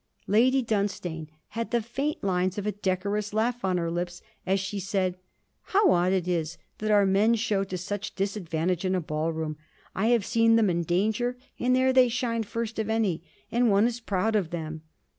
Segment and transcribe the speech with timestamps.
[0.25, 4.79] Lady Dunstane had the faint lines of a decorous laugh on her lips, as she
[4.79, 5.15] said:
[5.63, 9.57] 'How odd it is that our men show to such disadvantage in a Ball room.
[9.93, 13.85] I have seen them in danger, and there they shine first of any, and one
[13.85, 14.81] is proud of them.